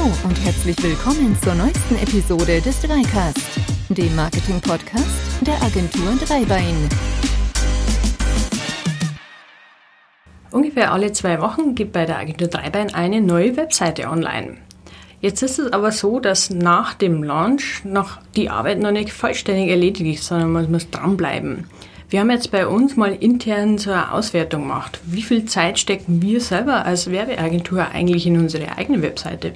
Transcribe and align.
Hallo 0.00 0.14
und 0.24 0.44
herzlich 0.44 0.82
willkommen 0.82 1.36
zur 1.42 1.54
neuesten 1.54 1.96
Episode 1.96 2.62
des 2.62 2.80
Dreicast, 2.80 3.60
dem 3.90 4.16
Marketing-Podcast 4.16 5.42
der 5.42 5.60
Agentur 5.62 6.14
Dreibein. 6.26 6.88
Ungefähr 10.52 10.92
alle 10.92 11.12
zwei 11.12 11.40
Wochen 11.42 11.74
gibt 11.74 11.92
bei 11.92 12.06
der 12.06 12.18
Agentur 12.18 12.48
Dreibein 12.48 12.94
eine 12.94 13.20
neue 13.20 13.56
Webseite 13.58 14.08
online. 14.08 14.56
Jetzt 15.20 15.42
ist 15.42 15.58
es 15.58 15.70
aber 15.72 15.92
so, 15.92 16.18
dass 16.18 16.48
nach 16.48 16.94
dem 16.94 17.22
Launch 17.22 17.84
noch 17.84 18.20
die 18.36 18.48
Arbeit 18.48 18.78
noch 18.78 18.92
nicht 18.92 19.12
vollständig 19.12 19.68
erledigt 19.68 20.18
ist, 20.18 20.26
sondern 20.26 20.52
man 20.52 20.70
muss 20.70 20.88
dranbleiben. 20.88 21.66
Wir 22.08 22.20
haben 22.20 22.30
jetzt 22.30 22.50
bei 22.50 22.66
uns 22.66 22.96
mal 22.96 23.14
intern 23.14 23.76
so 23.76 23.90
eine 23.90 24.12
Auswertung 24.12 24.62
gemacht. 24.62 24.98
Wie 25.04 25.22
viel 25.22 25.44
Zeit 25.44 25.78
stecken 25.78 26.22
wir 26.22 26.40
selber 26.40 26.86
als 26.86 27.10
Werbeagentur 27.10 27.86
eigentlich 27.88 28.26
in 28.26 28.38
unsere 28.38 28.78
eigene 28.78 29.02
Webseite? 29.02 29.52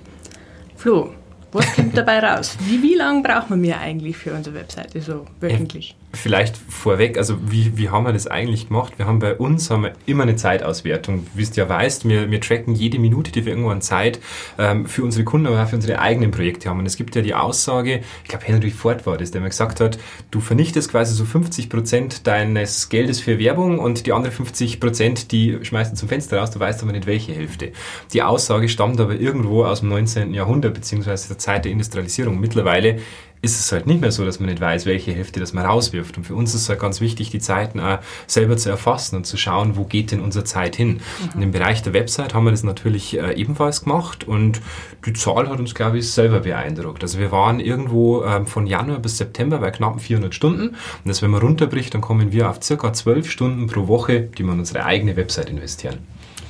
Flo, 0.77 1.15
was 1.53 1.75
kommt 1.75 1.97
dabei 1.97 2.19
raus? 2.19 2.57
Wie, 2.61 2.83
wie 2.83 2.95
lange 2.95 3.23
braucht 3.23 3.51
man 3.51 3.61
mir 3.61 3.79
eigentlich 3.79 4.17
für 4.17 4.33
unsere 4.33 4.57
Webseite 4.57 5.01
so 5.01 5.25
wöchentlich? 5.41 5.95
Vielleicht 6.15 6.57
vorweg, 6.57 7.19
also 7.19 7.37
wie, 7.51 7.77
wie 7.77 7.91
haben 7.91 8.05
wir 8.05 8.13
das 8.13 8.27
eigentlich 8.27 8.69
gemacht? 8.69 8.95
Wir 8.97 9.07
haben 9.07 9.19
bei 9.19 9.35
uns 9.35 9.71
haben 9.71 9.83
wir 9.83 9.93
immer 10.07 10.23
eine 10.23 10.37
Zeitauswertung. 10.37 11.27
Wie 11.35 11.45
du 11.45 11.51
ja 11.55 11.69
weißt, 11.69 12.09
wir, 12.09 12.31
wir 12.31 12.41
tracken 12.41 12.75
jede 12.75 12.99
Minute, 12.99 13.33
die 13.33 13.45
wir 13.45 13.53
irgendwo 13.53 13.71
an 13.71 13.83
Zeit 13.83 14.21
ähm, 14.59 14.87
für 14.87 15.03
unsere 15.03 15.25
Kunden, 15.25 15.47
aber 15.47 15.63
auch 15.63 15.69
für 15.69 15.77
unsere 15.77 15.99
eigenen 15.99 16.31
Projekte 16.31 16.69
haben. 16.69 16.79
Und 16.79 16.87
es 16.87 16.97
gibt 16.97 17.15
ja 17.17 17.23
die 17.23 17.35
Aussage, 17.35 18.01
ich 18.23 18.29
glaube 18.29 18.45
Henry 18.47 18.71
Ford 18.71 19.07
war 19.07 19.17
das, 19.17 19.31
der 19.31 19.41
mir 19.41 19.49
gesagt 19.49 19.81
hat, 19.81 19.99
du 20.31 20.41
vernichtest 20.41 20.91
quasi 20.91 21.15
so 21.15 21.25
50 21.25 21.69
Prozent 21.69 22.27
deines 22.27 22.89
Geldes 22.89 23.21
für 23.21 23.39
Werbung 23.39 23.79
und 23.79 24.07
die 24.07 24.13
anderen 24.13 24.35
50 24.35 24.81
Prozent, 24.81 25.33
die 25.33 25.59
schmeißt 25.63 25.93
du 25.93 25.97
zum 25.97 26.09
Fenster 26.09 26.39
raus, 26.39 26.51
du 26.51 26.61
weißt 26.61 26.83
aber 26.83 26.93
nicht 26.93 27.07
welche 27.07 27.33
Hälfte. 27.33 27.73
Die 28.13 28.23
Aussage 28.23 28.69
stammt 28.69 29.01
aber 29.01 29.15
irgendwo 29.15 29.65
aus 29.65 29.81
dem 29.81 29.89
19. 29.89 30.33
Jahrhundert, 30.35 30.75
beziehungsweise 30.75 31.29
der 31.29 31.39
Zeit 31.39 31.65
der 31.65 31.73
Industrialisierung. 31.73 32.41
Mittlerweile 32.41 32.99
ist 33.45 33.61
es 33.61 33.71
halt 33.71 33.87
nicht 33.87 34.01
mehr 34.01 34.11
so, 34.11 34.25
dass 34.25 34.41
man 34.41 34.49
nicht 34.49 34.61
weiß, 34.61 34.87
welche 34.87 35.13
Hälfte 35.13 35.39
das 35.39 35.53
man 35.53 35.67
rauswirft. 35.67 36.17
Und 36.17 36.25
für 36.25 36.35
uns 36.35 36.55
ist 36.55 36.63
es 36.63 36.69
halt 36.69 36.81
ganz 36.81 37.01
wichtig, 37.01 37.31
die 37.31 37.39
Zeiten 37.39 37.79
auch 37.79 37.99
selber 38.27 38.57
zu 38.57 38.71
erfassen 38.71 39.17
und 39.17 39.27
zu 39.27 39.37
schauen, 39.37 39.77
wo 39.77 39.85
geht 39.85 40.11
denn 40.11 40.21
unsere 40.21 40.45
Zeit 40.45 40.77
hin. 40.77 40.95
Mhm. 40.95 41.31
Und 41.35 41.43
im 41.43 41.51
Bereich 41.53 41.83
der 41.83 41.93
Website 41.93 42.35
haben 42.35 42.45
wir 42.45 42.51
das 42.51 42.63
natürlich 42.63 43.19
äh, 43.19 43.35
ebenfalls 43.35 43.85
gemacht 43.85 44.25
und 44.25 44.61
die 45.05 45.13
Zahl 45.13 45.49
hat 45.49 45.59
uns, 45.59 45.75
glaube 45.75 45.99
ich, 45.99 46.11
selber 46.11 46.41
beeindruckt. 46.41 47.03
Also 47.03 47.19
wir 47.19 47.31
waren 47.31 47.61
irgendwo 47.61 48.25
ähm, 48.25 48.47
von 48.47 48.67
Januar 48.67 48.99
bis 48.99 49.19
September 49.19 49.59
bei 49.59 49.71
knapp 49.71 50.01
400 50.01 50.35
Stunden 50.35 50.69
und 50.69 50.77
das, 51.05 51.23
wenn 51.23 51.31
man 51.31 51.43
runterbricht, 51.43 51.93
dann 51.95 52.01
kommen 52.01 52.33
wir 52.33 52.49
auf 52.49 52.63
circa 52.63 52.93
12 52.93 53.31
Stunden 53.31 53.67
pro 53.67 53.87
Woche, 53.87 54.21
die 54.21 54.43
wir 54.43 54.53
in 54.53 54.61
unsere 54.61 54.85
eigene 54.85 55.17
Website 55.17 55.51
investieren. 55.51 55.99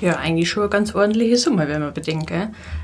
Ja, 0.01 0.17
eigentlich 0.17 0.51
schon 0.51 0.65
eine 0.65 0.71
ganz 0.71 0.95
ordentliche 0.95 1.37
Summe, 1.37 1.69
wenn 1.69 1.81
man 1.81 1.95
bedenkt. 1.95 2.33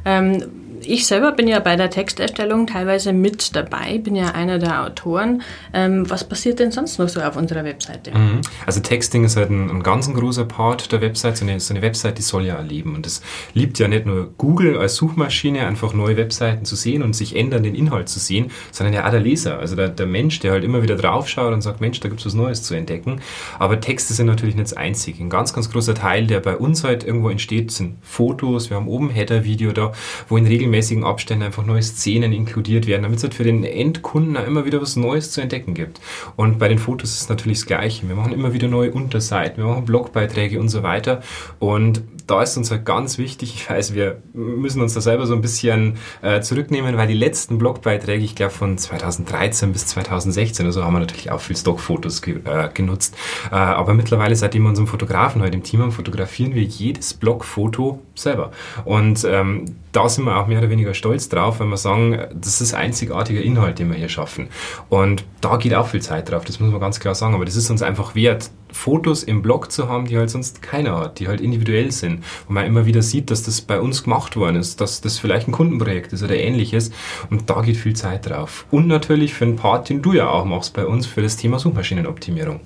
Ähm, 0.05 0.44
ich 0.84 1.06
selber 1.06 1.33
bin 1.33 1.48
ja 1.48 1.61
bei 1.61 1.77
der 1.77 1.91
Texterstellung 1.91 2.67
teilweise 2.67 3.12
mit 3.12 3.55
dabei, 3.55 3.98
bin 3.98 4.17
ja 4.17 4.33
einer 4.33 4.59
der 4.59 4.84
Autoren. 4.84 5.42
Ähm, 5.72 6.09
was 6.09 6.25
passiert 6.25 6.59
denn 6.59 6.70
sonst 6.70 6.98
noch 6.98 7.09
so 7.09 7.20
auf 7.20 7.37
unserer 7.37 7.64
Webseite? 7.64 8.11
Mhm. 8.17 8.41
Also 8.67 8.81
Texting 8.81 9.25
ist 9.25 9.37
halt 9.37 9.50
ein, 9.50 9.70
ein 9.70 9.83
ganz 9.83 10.12
großer 10.12 10.45
Part 10.45 10.92
der 10.92 11.00
Website. 11.00 11.37
So 11.37 11.45
eine, 11.45 11.61
so 11.61 11.75
eine 11.75 11.83
Website, 11.83 12.19
die 12.19 12.22
soll 12.22 12.47
ja 12.47 12.56
erleben. 12.56 12.95
Und 12.95 13.06
das 13.06 13.22
liebt 13.55 13.78
ja 13.78 13.89
nicht 13.89 14.06
nur 14.06 14.31
Google 14.39 14.78
als 14.78 14.97
Suchmaschine, 14.97 15.67
einfach 15.67 15.92
neue 15.92 16.17
Webseiten 16.17 16.64
zu 16.64 16.77
sehen 16.77 17.03
und 17.03 17.15
sich 17.15 17.37
ändern, 17.37 17.62
den 17.62 17.75
Inhalt 17.75 18.09
zu 18.09 18.19
sehen, 18.19 18.50
sondern 18.72 18.94
ja 18.94 19.06
auch 19.06 19.11
der 19.11 19.20
Leser, 19.20 19.59
also 19.59 19.77
der, 19.77 19.89
der 19.89 20.06
Mensch, 20.06 20.41
der 20.41 20.53
halt 20.53 20.65
immer 20.65 20.83
wieder 20.83 20.97
draufschaut 20.97 21.53
und 21.53 21.61
sagt, 21.61 21.81
Mensch, 21.81 22.00
da 22.00 22.09
gibt 22.09 22.20
es 22.20 22.27
was 22.27 22.34
Neues 22.34 22.62
zu 22.62 22.75
entdecken. 22.75 23.20
Aber 23.59 23.81
Texte 23.81 24.15
sind 24.15 24.27
natürlich 24.27 24.55
nicht 24.55 24.70
das 24.70 24.77
Einzige. 24.77 25.22
Ein 25.22 25.31
ganz, 25.31 25.53
ganz 25.53 25.70
großer 25.70 25.94
Teil, 25.94 26.27
der 26.27 26.41
bei 26.41 26.56
uns 26.56 26.84
halt 26.84 27.05
irgendwo 27.05 27.28
entsteht, 27.28 27.70
sind 27.70 27.97
Fotos. 28.03 28.70
Wir 28.70 28.77
haben 28.77 28.89
oben 28.89 29.11
Header-Video 29.11 29.72
da, 29.72 29.92
wo 30.28 30.37
in 30.37 30.47
regelmäßigen 30.47 30.70
regelmäßigen 30.71 31.05
Abständen 31.05 31.45
einfach 31.45 31.67
neue 31.67 31.83
Szenen 31.83 32.33
inkludiert 32.33 32.87
werden, 32.87 33.03
damit 33.03 33.19
es 33.19 33.25
halt 33.25 33.35
für 33.35 33.45
den 33.45 33.65
Endkunden 33.65 34.37
immer 34.37 34.65
wieder 34.65 34.81
was 34.81 34.97
Neues 34.97 35.33
zu 35.33 35.41
entdecken 35.41 35.75
gibt. 35.75 36.00
Und 36.37 36.59
bei 36.59 36.69
den 36.69 36.78
Fotos 36.78 37.11
ist 37.11 37.22
es 37.22 37.28
natürlich 37.28 37.59
das 37.59 37.67
Gleiche. 37.67 38.09
Wir 38.09 38.15
machen 38.15 38.33
immer 38.33 38.53
wieder 38.53 38.69
neue 38.69 38.93
Unterseiten, 38.93 39.59
wir 39.62 39.69
machen 39.69 39.84
Blogbeiträge 39.84 40.61
und 40.61 40.69
so 40.69 40.83
weiter. 40.83 41.22
Und 41.59 42.03
da 42.27 42.43
ist 42.43 42.56
uns 42.56 42.71
halt 42.71 42.84
ganz 42.84 43.19
wichtig, 43.19 43.55
ich 43.55 43.69
weiß, 43.69 43.94
wir 43.94 44.22
müssen 44.33 44.81
uns 44.81 44.94
da 44.94 45.00
selber 45.00 45.27
so 45.27 45.34
ein 45.34 45.41
bisschen 45.41 45.97
äh, 46.22 46.41
zurücknehmen, 46.41 46.97
weil 46.97 47.09
die 47.09 47.15
letzten 47.15 47.59
Blogbeiträge, 47.59 48.25
ich 48.25 48.37
glaube 48.37 48.53
von 48.53 48.78
2013 48.78 49.73
bis 49.73 49.87
2016 49.89 50.65
also 50.67 50.84
haben 50.84 50.94
wir 50.94 51.00
natürlich 51.00 51.33
auch 51.33 51.41
viel 51.41 51.56
Stockfotos 51.56 52.23
ge 52.23 52.37
äh, 52.44 52.69
genutzt. 52.73 53.17
Äh, 53.50 53.56
aber 53.56 53.94
mittlerweile, 53.94 54.37
seitdem 54.37 54.62
wir 54.62 54.69
unseren 54.69 54.87
Fotografen 54.87 55.43
heute 55.43 55.56
im 55.56 55.65
Team 55.65 55.81
haben, 55.83 55.93
fotografieren 55.93 56.55
wir 56.55 56.62
jedes 56.62 57.15
Blogfoto 57.15 58.00
selber. 58.15 58.53
Und 58.84 59.25
ähm, 59.25 59.65
da 59.93 60.09
sind 60.09 60.25
wir 60.25 60.37
auch 60.37 60.47
mehr 60.47 60.59
oder 60.59 60.71
weniger 60.71 60.95
stolz 60.95 61.28
drauf, 61.28 61.61
wenn 61.61 61.69
wir 61.69 61.77
sagen, 61.77 62.19
das 62.34 62.61
ist 62.61 62.75
einzigartiger 62.75 63.43
Inhalt, 63.43 63.78
den 63.78 63.91
wir 63.91 63.99
hier 63.99 64.09
schaffen. 64.09 64.49
Und 64.89 65.25
da 65.41 65.56
geht 65.56 65.75
auch 65.75 65.89
viel 65.89 66.03
Zeit 66.03 66.31
drauf, 66.31 66.45
das 66.45 66.61
muss 66.61 66.71
man 66.71 66.81
ganz 66.81 67.01
klar 67.01 67.15
sagen. 67.15 67.34
Aber 67.34 67.45
das 67.45 67.56
ist 67.56 67.71
uns 67.71 67.83
einfach 67.83 68.15
wert, 68.15 68.50
Fotos 68.73 69.25
im 69.25 69.43
Blog 69.43 69.73
zu 69.73 69.89
haben, 69.89 70.06
die 70.06 70.17
halt 70.17 70.31
sonst 70.31 70.62
keiner 70.62 70.97
hat, 70.97 71.19
die 71.19 71.27
halt 71.27 71.41
individuell 71.41 71.91
sind. 71.91 72.25
Wo 72.47 72.53
man 72.53 72.67
immer 72.67 72.87
wieder 72.87 73.03
sieht, 73.03 73.31
dass 73.31 73.43
das 73.43 73.61
bei 73.61 73.81
uns 73.81 74.05
gemacht 74.05 74.37
worden 74.37 74.56
ist, 74.56 74.81
dass 74.81 75.00
das 75.00 75.19
vielleicht 75.19 75.49
ein 75.49 75.53
Kundenprojekt 75.53 76.12
ist 76.12 76.23
oder 76.23 76.37
ähnliches. 76.37 76.93
Und 77.31 77.50
da 77.50 77.62
geht 77.62 77.77
viel 77.77 77.97
Zeit 77.97 78.29
drauf. 78.29 78.67
Und 78.71 78.87
natürlich 78.87 79.34
für 79.34 79.45
einen 79.45 79.56
Part, 79.56 79.89
den 79.89 80.03
du 80.03 80.12
ja 80.12 80.29
auch 80.29 80.45
machst 80.45 80.75
bei 80.75 80.87
uns, 80.87 81.06
für 81.06 81.23
das 81.23 81.37
Thema 81.37 81.59
Suchmaschinenoptimierung. 81.59 82.61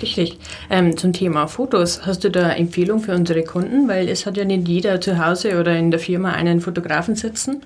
Richtig. 0.00 0.38
Ähm, 0.70 0.96
zum 0.96 1.12
Thema 1.12 1.46
Fotos, 1.48 2.06
hast 2.06 2.24
du 2.24 2.30
da 2.30 2.50
Empfehlung 2.50 3.00
für 3.00 3.14
unsere 3.14 3.42
Kunden? 3.44 3.88
Weil 3.88 4.08
es 4.08 4.26
hat 4.26 4.36
ja 4.36 4.44
nicht 4.44 4.68
jeder 4.68 5.00
zu 5.00 5.24
Hause 5.24 5.58
oder 5.58 5.76
in 5.76 5.90
der 5.90 6.00
Firma 6.00 6.32
einen 6.32 6.60
Fotografen 6.60 7.16
sitzen. 7.16 7.62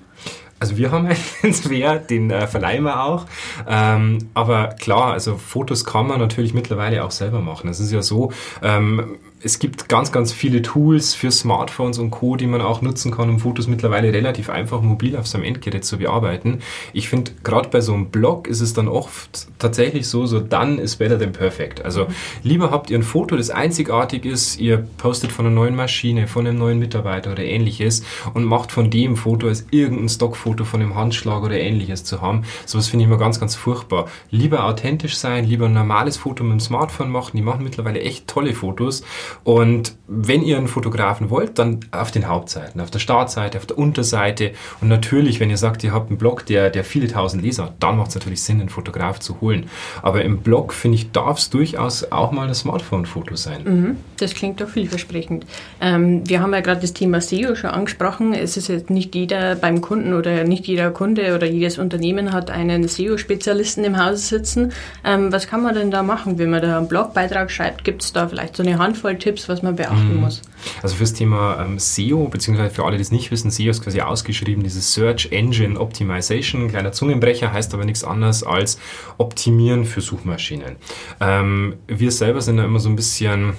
Also 0.59 0.77
wir 0.77 0.91
haben 0.91 1.07
einen 1.43 1.53
Sver, 1.53 1.99
den 1.99 2.31
äh, 2.31 2.47
verleihen 2.47 2.83
wir 2.83 3.03
auch. 3.03 3.25
Ähm, 3.67 4.29
aber 4.33 4.69
klar, 4.79 5.11
also 5.13 5.35
Fotos 5.37 5.83
kann 5.83 6.07
man 6.07 6.19
natürlich 6.19 6.53
mittlerweile 6.53 7.03
auch 7.03 7.11
selber 7.11 7.41
machen. 7.41 7.69
Es 7.69 7.79
ist 7.79 7.91
ja 7.91 8.01
so, 8.01 8.31
ähm, 8.61 9.17
es 9.43 9.59
gibt 9.59 9.89
ganz, 9.89 10.11
ganz 10.11 10.31
viele 10.31 10.61
Tools 10.61 11.13
für 11.13 11.29
Smartphones 11.29 11.99
und 11.99 12.11
Co., 12.11 12.37
die 12.37 12.47
man 12.47 12.61
auch 12.61 12.81
nutzen 12.81 13.11
kann, 13.11 13.29
um 13.29 13.39
Fotos 13.39 13.67
mittlerweile 13.67 14.13
relativ 14.13 14.49
einfach 14.49 14.81
mobil 14.81 15.17
auf 15.17 15.27
seinem 15.27 15.43
Endgerät 15.43 15.83
zu 15.83 15.97
bearbeiten. 15.97 16.59
Ich 16.93 17.09
finde, 17.09 17.31
gerade 17.43 17.67
bei 17.67 17.81
so 17.81 17.93
einem 17.93 18.07
Blog 18.07 18.47
ist 18.47 18.61
es 18.61 18.73
dann 18.73 18.87
oft 18.87 19.47
tatsächlich 19.59 20.07
so, 20.07 20.25
so 20.25 20.39
dann 20.39 20.79
ist 20.79 20.95
better 20.95 21.19
than 21.19 21.33
perfect. 21.33 21.83
Also 21.83 22.07
lieber 22.41 22.71
habt 22.71 22.89
ihr 22.89 22.97
ein 22.97 23.03
Foto, 23.03 23.35
das 23.35 23.49
einzigartig 23.49 24.23
ist, 24.25 24.59
ihr 24.59 24.87
postet 24.97 25.33
von 25.33 25.45
einer 25.45 25.55
neuen 25.55 25.75
Maschine, 25.75 26.27
von 26.27 26.47
einem 26.47 26.57
neuen 26.57 26.79
Mitarbeiter 26.79 27.33
oder 27.33 27.43
ähnliches 27.43 28.03
und 28.33 28.45
macht 28.45 28.71
von 28.71 28.89
dem 28.89 29.17
Foto 29.17 29.47
als 29.47 29.65
irgendein 29.71 30.07
Stockfoto 30.07 30.63
von 30.63 30.81
einem 30.81 30.95
Handschlag 30.95 31.43
oder 31.43 31.59
ähnliches 31.59 32.05
zu 32.05 32.21
haben. 32.21 32.43
Sowas 32.65 32.87
finde 32.87 33.03
ich 33.03 33.09
immer 33.09 33.19
ganz, 33.19 33.41
ganz 33.41 33.55
furchtbar. 33.55 34.07
Lieber 34.31 34.63
authentisch 34.65 35.17
sein, 35.17 35.45
lieber 35.45 35.65
ein 35.65 35.73
normales 35.73 36.15
Foto 36.15 36.45
mit 36.45 36.53
dem 36.53 36.59
Smartphone 36.61 37.09
machen. 37.09 37.35
Die 37.35 37.43
machen 37.43 37.63
mittlerweile 37.63 37.99
echt 37.99 38.27
tolle 38.27 38.53
Fotos 38.53 39.03
und 39.43 39.95
wenn 40.07 40.43
ihr 40.43 40.57
einen 40.57 40.67
Fotografen 40.67 41.29
wollt, 41.29 41.57
dann 41.59 41.79
auf 41.91 42.11
den 42.11 42.27
Hauptseiten, 42.27 42.79
auf 42.81 42.91
der 42.91 42.99
Startseite, 42.99 43.57
auf 43.57 43.65
der 43.65 43.77
Unterseite. 43.77 44.51
Und 44.81 44.87
natürlich, 44.87 45.39
wenn 45.39 45.49
ihr 45.49 45.57
sagt, 45.57 45.83
ihr 45.83 45.93
habt 45.93 46.09
einen 46.09 46.17
Blog, 46.17 46.45
der, 46.45 46.69
der 46.69 46.83
viele 46.83 47.07
tausend 47.07 47.43
Leser 47.43 47.65
hat, 47.65 47.75
dann 47.79 47.97
macht 47.97 48.09
es 48.09 48.15
natürlich 48.15 48.43
Sinn, 48.43 48.59
einen 48.59 48.69
Fotograf 48.69 49.19
zu 49.19 49.41
holen. 49.41 49.69
Aber 50.01 50.23
im 50.23 50.39
Blog, 50.39 50.73
finde 50.73 50.97
ich, 50.97 51.11
darf 51.11 51.39
es 51.39 51.49
durchaus 51.49 52.11
auch 52.11 52.31
mal 52.31 52.47
ein 52.47 52.53
Smartphone-Foto 52.53 53.35
sein. 53.35 53.63
Mhm, 53.63 53.97
das 54.23 54.33
klingt 54.33 54.61
doch 54.61 54.69
vielversprechend. 54.69 55.45
Ähm, 55.81 56.27
wir 56.27 56.41
haben 56.41 56.53
ja 56.53 56.61
gerade 56.61 56.81
das 56.81 56.93
Thema 56.93 57.21
SEO 57.21 57.55
schon 57.55 57.69
angesprochen. 57.69 58.33
Es 58.33 58.57
ist 58.57 58.69
jetzt 58.69 58.89
nicht 58.89 59.13
jeder 59.13 59.55
beim 59.55 59.81
Kunden 59.81 60.13
oder 60.13 60.43
nicht 60.43 60.65
jeder 60.65 60.91
Kunde 60.91 61.35
oder 61.35 61.45
jedes 61.45 61.77
Unternehmen 61.77 62.31
hat 62.31 62.49
einen 62.49 62.87
SEO-Spezialisten 62.87 63.83
im 63.83 64.03
Haus 64.03 64.29
sitzen. 64.29 64.71
Ähm, 65.03 65.31
was 65.31 65.47
kann 65.47 65.61
man 65.61 65.75
denn 65.75 65.91
da 65.91 66.03
machen, 66.03 66.39
wenn 66.39 66.49
man 66.49 66.61
da 66.61 66.77
einen 66.77 66.87
Blogbeitrag 66.87 67.51
schreibt? 67.51 67.83
Gibt 67.83 68.03
es 68.03 68.13
da 68.13 68.27
vielleicht 68.27 68.55
so 68.55 68.63
eine 68.63 68.77
Handvoll 68.77 69.17
Tipps, 69.17 69.49
was 69.49 69.61
man 69.61 69.75
beachten 69.75 70.15
mhm. 70.15 70.21
muss? 70.21 70.41
Also 70.81 70.95
fürs 70.95 71.13
Thema 71.13 71.63
ähm, 71.63 71.79
SEO, 71.79 72.29
beziehungsweise 72.29 72.73
für 72.73 72.85
alle, 72.85 72.95
die 72.95 73.01
es 73.01 73.11
nicht 73.11 73.31
wissen, 73.31 73.51
SEO 73.51 73.69
ist 73.69 73.83
quasi 73.83 74.01
ausgeschrieben, 74.01 74.63
dieses 74.63 74.93
Search 74.93 75.29
Engine 75.31 75.79
Optimization, 75.79 76.69
kleiner 76.69 76.93
Zungenbrecher, 76.93 77.51
heißt 77.51 77.73
aber 77.73 77.85
nichts 77.85 78.03
anderes 78.03 78.43
als 78.43 78.79
Optimieren 79.17 79.85
für 79.85 80.01
Suchmaschinen. 80.01 80.77
Ähm, 81.19 81.75
wir 81.87 82.11
selber 82.11 82.41
sind 82.41 82.57
da 82.57 82.65
immer 82.65 82.79
so 82.79 82.89
ein 82.89 82.95
bisschen 82.95 83.53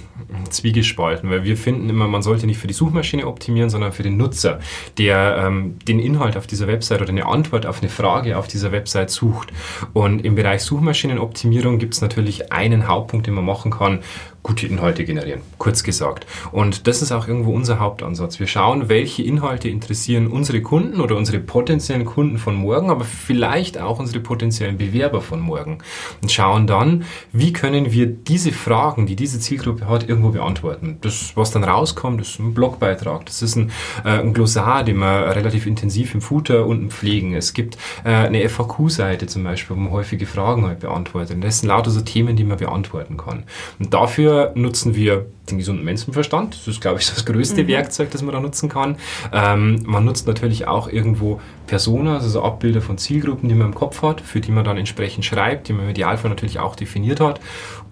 zwiegespalten, 0.54 1.30
weil 1.30 1.44
wir 1.44 1.56
finden 1.56 1.88
immer, 1.90 2.08
man 2.08 2.22
sollte 2.22 2.46
nicht 2.46 2.58
für 2.58 2.66
die 2.66 2.74
Suchmaschine 2.74 3.26
optimieren, 3.26 3.70
sondern 3.70 3.92
für 3.92 4.02
den 4.02 4.16
Nutzer, 4.16 4.60
der 4.98 5.44
ähm, 5.46 5.78
den 5.86 5.98
Inhalt 5.98 6.36
auf 6.36 6.46
dieser 6.46 6.66
Website 6.66 7.00
oder 7.02 7.10
eine 7.10 7.26
Antwort 7.26 7.66
auf 7.66 7.80
eine 7.80 7.90
Frage 7.90 8.38
auf 8.38 8.48
dieser 8.48 8.72
Website 8.72 9.10
sucht. 9.10 9.52
Und 9.92 10.24
im 10.24 10.34
Bereich 10.34 10.62
Suchmaschinenoptimierung 10.62 11.78
gibt 11.78 11.94
es 11.94 12.00
natürlich 12.00 12.52
einen 12.52 12.88
Hauptpunkt, 12.88 13.26
den 13.26 13.34
man 13.34 13.44
machen 13.44 13.70
kann, 13.70 14.00
gute 14.44 14.66
Inhalte 14.66 15.04
generieren, 15.04 15.40
kurz 15.56 15.82
gesagt. 15.82 16.26
Und 16.52 16.86
das 16.86 17.00
ist 17.00 17.12
auch 17.12 17.26
irgendwo 17.26 17.52
unser 17.52 17.80
Hauptansatz. 17.80 18.38
Wir 18.38 18.46
schauen, 18.46 18.90
welche 18.90 19.22
Inhalte 19.22 19.70
interessieren 19.70 20.26
unsere 20.26 20.60
Kunden 20.60 21.00
oder 21.00 21.16
unsere 21.16 21.38
potenziellen 21.38 22.04
Kunden 22.04 22.36
von 22.36 22.54
morgen, 22.54 22.90
aber 22.90 23.04
vielleicht 23.04 23.78
auch 23.78 23.98
unsere 23.98 24.20
potenziellen 24.20 24.76
Bewerber 24.76 25.22
von 25.22 25.40
morgen. 25.40 25.78
Und 26.20 26.30
schauen 26.30 26.66
dann, 26.66 27.04
wie 27.32 27.54
können 27.54 27.90
wir 27.90 28.06
diese 28.06 28.52
Fragen, 28.52 29.06
die 29.06 29.16
diese 29.16 29.40
Zielgruppe 29.40 29.88
hat, 29.88 30.10
irgendwo 30.10 30.28
beantworten. 30.28 30.98
Das, 31.00 31.32
was 31.36 31.50
dann 31.50 31.64
rauskommt, 31.64 32.20
ist 32.20 32.38
ein 32.38 32.52
Blogbeitrag. 32.52 33.24
Das 33.24 33.40
ist 33.40 33.56
ein, 33.56 33.70
äh, 34.04 34.20
ein 34.20 34.34
Glossar, 34.34 34.84
den 34.84 34.98
wir 34.98 35.34
relativ 35.34 35.66
intensiv 35.66 36.14
im 36.14 36.20
Footer 36.20 36.66
unten 36.66 36.90
pflegen. 36.90 37.34
Es 37.34 37.54
gibt 37.54 37.78
äh, 38.04 38.10
eine 38.10 38.46
FAQ-Seite 38.46 39.26
zum 39.26 39.42
Beispiel, 39.42 39.74
wo 39.74 39.80
man 39.80 39.92
häufige 39.92 40.26
Fragen 40.26 40.66
halt 40.66 40.80
beantwortet. 40.80 41.42
das 41.42 41.60
sind 41.60 41.70
lauter 41.70 41.90
so 41.90 42.02
Themen, 42.02 42.36
die 42.36 42.44
man 42.44 42.58
beantworten 42.58 43.16
kann. 43.16 43.44
Und 43.78 43.94
dafür 43.94 44.33
nutzen 44.54 44.94
wir 44.94 45.26
den 45.50 45.58
gesunden 45.58 45.84
Menschenverstand. 45.84 46.54
Das 46.54 46.68
ist, 46.68 46.80
glaube 46.80 47.00
ich, 47.00 47.08
das 47.08 47.24
größte 47.26 47.64
mhm. 47.64 47.68
Werkzeug, 47.68 48.10
das 48.10 48.22
man 48.22 48.34
da 48.34 48.40
nutzen 48.40 48.68
kann. 48.68 48.96
Ähm, 49.32 49.82
man 49.84 50.04
nutzt 50.04 50.26
natürlich 50.26 50.66
auch 50.66 50.88
irgendwo 50.88 51.40
Personas, 51.66 52.22
also 52.22 52.42
Abbilder 52.42 52.80
von 52.80 52.98
Zielgruppen, 52.98 53.48
die 53.48 53.54
man 53.54 53.68
im 53.68 53.74
Kopf 53.74 54.02
hat, 54.02 54.20
für 54.20 54.40
die 54.40 54.52
man 54.52 54.64
dann 54.64 54.76
entsprechend 54.76 55.24
schreibt, 55.24 55.68
die 55.68 55.72
man 55.72 55.84
im 55.84 55.90
Idealfall 55.90 56.30
natürlich 56.30 56.58
auch 56.58 56.76
definiert 56.76 57.20
hat. 57.20 57.40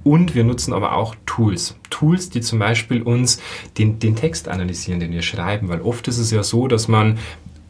Und 0.04 0.34
wir 0.34 0.44
nutzen 0.44 0.72
aber 0.72 0.96
auch 0.96 1.14
Tools. 1.26 1.76
Tools, 1.90 2.30
die 2.30 2.40
zum 2.40 2.58
Beispiel 2.58 3.02
uns 3.02 3.40
den, 3.78 3.98
den 3.98 4.16
Text 4.16 4.48
analysieren, 4.48 4.98
den 4.98 5.12
wir 5.12 5.22
schreiben, 5.22 5.68
weil 5.68 5.82
oft 5.82 6.08
ist 6.08 6.18
es 6.18 6.30
ja 6.30 6.42
so, 6.42 6.66
dass 6.66 6.88
man 6.88 7.18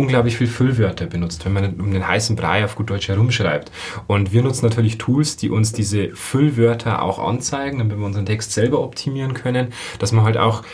unglaublich 0.02 0.36
viel 0.36 0.48
Füllwörter 0.48 1.06
benutzt, 1.06 1.44
wenn 1.44 1.52
man 1.52 1.80
um 1.80 1.92
den 1.92 2.06
heißen 2.06 2.34
Brei 2.34 2.64
auf 2.64 2.74
gut 2.74 2.90
Deutsch 2.90 3.08
herumschreibt. 3.08 3.70
Und 4.08 4.32
wir 4.32 4.42
nutzen 4.42 4.66
natürlich 4.66 4.98
Tools, 4.98 5.36
die 5.36 5.48
uns 5.48 5.72
diese 5.72 6.10
Füllwörter 6.14 7.02
auch 7.02 7.20
anzeigen, 7.20 7.78
damit 7.78 7.96
wir 7.96 8.04
unseren 8.04 8.26
Text 8.26 8.52
selber 8.52 8.80
optimieren 8.82 9.32
können, 9.32 9.72
dass 10.00 10.10
man 10.10 10.24
halt 10.24 10.36
auch 10.36 10.64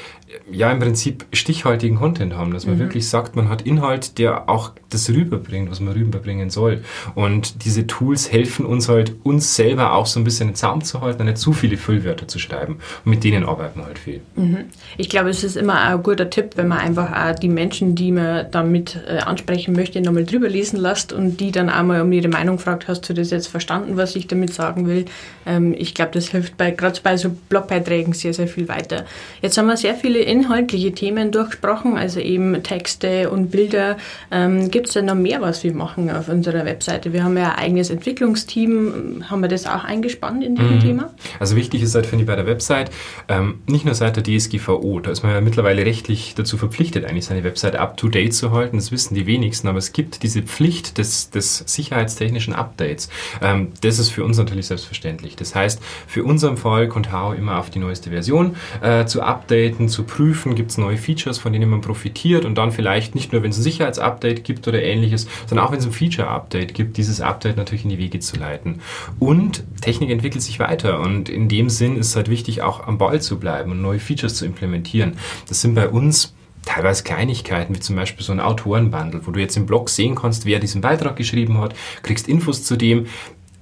ja 0.51 0.71
im 0.71 0.79
Prinzip 0.79 1.27
stichhaltigen 1.33 1.99
Content 1.99 2.35
haben, 2.35 2.53
dass 2.53 2.67
man 2.67 2.77
mhm. 2.77 2.81
wirklich 2.81 3.09
sagt, 3.09 3.37
man 3.37 3.49
hat 3.49 3.63
Inhalt, 3.63 4.19
der 4.19 4.49
auch 4.49 4.73
das 4.91 5.09
rüberbringt, 5.11 5.71
was 5.71 5.81
man 5.81 5.95
rüberbringen 5.95 6.51
soll. 6.51 6.83
Und 7.15 7.65
diese 7.65 7.87
Tools 7.87 8.31
helfen 8.31 8.67
uns 8.67 8.89
halt, 8.89 9.15
uns 9.23 9.57
selber 9.57 9.93
auch 9.95 10.07
so 10.07 10.21
ein 10.21 10.25
bisschen 10.25 10.51
in 10.51 10.55
Zaum 10.55 10.83
zu 10.85 11.01
halten, 11.01 11.25
nicht 11.25 11.39
zu 11.39 11.53
viele 11.53 11.77
Füllwörter 11.77 12.29
zu 12.29 12.39
schreiben. 12.39 12.79
Und 13.05 13.11
mit 13.11 13.25
denen 13.25 13.45
arbeiten 13.45 13.81
wir 13.81 13.87
halt 13.87 13.99
viel. 13.99 14.21
Mhm. 14.37 14.67
Ich 14.97 15.09
glaube, 15.09 15.31
es 15.31 15.45
ist 15.45 15.57
immer 15.57 15.81
ein 15.81 16.03
guter 16.03 16.31
Tipp, 16.31 16.53
wenn 16.57 16.69
man 16.69 16.79
einfach 16.79 17.13
auch 17.13 17.39
die 17.39 17.49
Menschen, 17.49 17.95
die 17.95 18.13
man 18.13 18.51
damit 18.51 18.99
äh, 19.09 19.19
ansprechen 19.19 19.75
möchte, 19.75 20.01
nochmal 20.01 20.25
drüber 20.25 20.49
lesen 20.49 20.79
lässt 20.79 21.13
und 21.13 21.39
die 21.39 21.53
dann 21.53 21.69
einmal 21.69 22.03
um 22.03 22.13
ihre 22.13 22.29
Meinung 22.29 22.59
fragt, 22.59 22.89
hast 22.89 23.09
du 23.09 23.15
das 23.15 23.31
jetzt 23.31 23.49
verstanden, 23.49 23.97
was 23.97 24.17
ich 24.17 24.27
damit 24.27 24.53
sagen 24.53 24.87
will? 24.87 25.07
Ähm, 25.47 25.75
ich 25.77 25.95
glaube, 25.95 26.13
das 26.13 26.29
hilft 26.29 26.57
bei, 26.57 26.71
gerade 26.71 27.01
bei 27.03 27.17
so 27.17 27.31
Blogbeiträgen 27.49 28.13
sehr, 28.13 28.35
sehr 28.35 28.49
viel 28.49 28.69
weiter. 28.69 29.05
Jetzt 29.43 29.57
haben 29.57 29.67
wir 29.67 29.77
sehr 29.77 29.95
viele 29.95 30.18
viele 30.19 30.31
inhaltliche 30.31 30.93
Themen 30.93 31.31
durchgesprochen, 31.31 31.97
also 31.97 32.21
eben 32.21 32.63
Texte 32.63 33.31
und 33.31 33.51
Bilder. 33.51 33.97
Ähm, 34.31 34.71
Gibt 34.71 34.89
es 34.89 34.95
denn 34.95 35.07
noch 35.07 35.15
mehr, 35.15 35.41
was 35.41 35.63
wir 35.63 35.73
machen 35.73 36.11
auf 36.11 36.29
unserer 36.29 36.65
Webseite? 36.65 37.13
Wir 37.13 37.23
haben 37.23 37.37
ja 37.37 37.53
ein 37.53 37.59
eigenes 37.59 37.91
Entwicklungsteam. 37.91 39.25
Haben 39.29 39.43
wir 39.43 39.49
das 39.49 39.67
auch 39.67 39.85
eingespannt 39.85 40.43
in 40.43 40.57
diesem 40.57 40.77
mhm. 40.77 40.81
Thema? 40.81 41.15
Also 41.39 41.57
wichtig 41.57 41.83
ist 41.83 41.95
halt, 41.95 42.07
finde 42.07 42.25
ich, 42.25 42.27
bei 42.27 42.37
der 42.37 42.47
Website, 42.47 42.91
ähm, 43.29 43.61
nicht 43.67 43.85
nur 43.85 43.95
seit 43.95 44.17
der 44.17 44.25
DSGVO, 44.25 45.01
da 45.01 45.11
ist 45.11 45.23
man 45.23 45.33
ja 45.33 45.41
mittlerweile 45.41 45.85
rechtlich 45.85 46.35
dazu 46.35 46.57
verpflichtet, 46.57 47.05
eigentlich 47.05 47.27
seine 47.27 47.45
Website 47.45 47.77
up-to-date 47.77 48.35
zu 48.35 48.51
halten. 48.51 48.77
Das 48.77 48.91
wissen 48.91 49.15
die 49.15 49.27
wenigsten, 49.27 49.69
aber 49.69 49.79
es 49.79 49.93
gibt 49.93 50.23
diese 50.23 50.43
Pflicht 50.43 50.99
des, 50.99 51.31
des 51.31 51.59
sicherheitstechnischen 51.67 52.55
Updates. 52.55 53.09
Ähm, 53.41 53.69
das 53.83 53.99
ist 53.99 54.11
für 54.11 54.25
uns 54.25 54.39
natürlich 54.39 54.67
selbstverständlich. 54.67 55.37
Das 55.37 55.55
heißt, 55.55 55.81
für 56.07 56.25
unseren 56.25 56.57
Fall 56.57 56.89
Contao 56.89 57.33
immer 57.33 57.59
auf 57.59 57.71
die 57.71 57.79
neueste 57.79 58.11
Version 58.11 58.57
äh, 58.83 59.05
zu 59.05 59.23
updaten, 59.23 59.89
zu 59.89 60.08
prüfen, 60.09 60.57
gibt 60.57 60.73
es 60.73 60.79
neue 60.79 60.97
Features, 60.97 61.39
von 61.39 61.53
denen 61.53 61.71
man 61.71 61.81
profitiert 61.81 62.45
und 62.45 62.57
dann 62.57 62.73
vielleicht 62.73 63.15
nicht 63.15 63.33
nur, 63.33 63.45
wenn 63.45 63.51
es 63.51 63.59
ein 63.59 63.63
Sicherheitsupdate 63.63 64.43
gibt 64.43 64.67
oder 64.67 64.83
ähnliches, 64.83 65.29
sondern 65.47 65.67
auch 65.67 65.71
wenn 65.71 65.79
es 65.79 65.87
ein 65.87 65.93
Feature-Update 65.93 66.75
gibt, 66.75 66.97
dieses 66.97 67.21
Update 67.21 67.57
natürlich 67.57 67.85
in 67.85 67.91
die 67.91 67.99
Wege 67.99 68.19
zu 68.19 68.37
leiten. 68.37 68.81
Und 69.21 69.63
Technik 69.81 70.11
entwickelt 70.11 70.43
sich 70.43 70.59
weiter 70.59 70.99
und 70.99 71.29
in 71.29 71.49
dem 71.49 71.71
Sinn 71.71 71.97
ist 71.97 72.09
es 72.09 72.17
halt 72.17 72.29
wichtig, 72.29 72.63
auch 72.63 72.89
am 72.89 72.99
Ball 72.99 73.23
zu 73.23 73.39
bleiben 73.39 73.71
und 73.71 73.81
neue 73.81 74.01
Features 74.01 74.35
zu 74.35 74.45
implementieren. 74.45 75.13
Das 75.49 75.61
sind 75.61 75.75
bei 75.75 75.89
uns 75.89 76.35
teilweise 76.65 77.03
Kleinigkeiten, 77.03 77.75
wie 77.75 77.81
zum 77.81 77.97
Beispiel 77.97 78.25
so 78.25 78.33
ein 78.33 78.41
Autorenbundle, 78.41 79.27
wo 79.27 79.31
du 79.31 79.41
jetzt 79.41 79.57
im 79.57 79.67
Blog 79.67 79.89
sehen 79.89 80.15
kannst, 80.15 80.45
wer 80.45 80.59
diesen 80.59 80.81
Beitrag 80.81 81.17
geschrieben 81.17 81.59
hat, 81.59 81.75
kriegst 82.03 82.29
Infos 82.29 82.65
zu 82.65 82.77
dem, 82.77 83.07